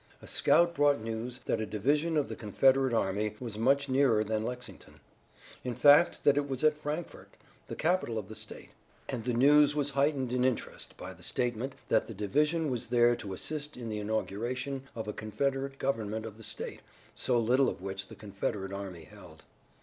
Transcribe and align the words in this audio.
A 0.19 0.27
scout 0.27 0.73
brought 0.73 0.99
news 0.99 1.41
that 1.45 1.61
a 1.61 1.65
division 1.67 2.17
of 2.17 2.27
the 2.27 2.35
Confederate 2.35 2.91
army 2.91 3.35
was 3.39 3.59
much 3.59 3.87
nearer 3.87 4.23
than 4.23 4.43
Lexington; 4.43 4.99
in 5.63 5.75
fact, 5.75 6.23
that 6.23 6.37
it 6.37 6.49
was 6.49 6.63
at 6.63 6.75
Frankfort, 6.75 7.29
the 7.67 7.75
capital 7.75 8.17
of 8.17 8.27
the 8.27 8.35
state. 8.35 8.69
And 9.09 9.23
the 9.23 9.33
news 9.33 9.75
was 9.75 9.91
heightened 9.91 10.33
in 10.33 10.43
interest 10.43 10.97
by 10.97 11.13
the 11.13 11.21
statement 11.21 11.75
that 11.87 12.07
the 12.07 12.15
division 12.15 12.71
was 12.71 12.87
there 12.87 13.15
to 13.17 13.33
assist 13.33 13.77
in 13.77 13.89
the 13.89 13.99
inauguration 13.99 14.87
of 14.95 15.07
a 15.07 15.13
Confederate 15.13 15.77
government 15.77 16.25
of 16.25 16.37
the 16.37 16.41
state, 16.43 16.81
so 17.13 17.37
little 17.37 17.69
of 17.69 17.79
which 17.83 18.07
the 18.07 18.15
Confederate 18.15 18.73
army 18.73 19.03
held. 19.03 19.43